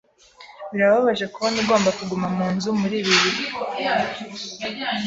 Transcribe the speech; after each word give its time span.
Birababaje 0.71 1.25
kubona 1.33 1.55
ugomba 1.63 1.89
kuguma 1.97 2.27
mu 2.37 2.45
nzu 2.53 2.69
muri 2.81 2.95
ibi 3.01 3.13
bihe. 3.23 3.45